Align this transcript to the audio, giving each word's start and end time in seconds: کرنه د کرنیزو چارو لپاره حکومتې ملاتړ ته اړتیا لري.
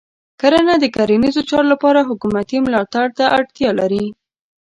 کرنه 0.41 0.73
د 0.79 0.85
کرنیزو 0.95 1.41
چارو 1.49 1.67
لپاره 1.73 2.07
حکومتې 2.09 2.57
ملاتړ 2.65 3.05
ته 3.17 3.23
اړتیا 3.37 3.69
لري. 3.79 4.05